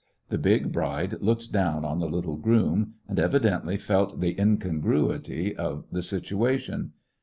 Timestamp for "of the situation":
5.55-6.93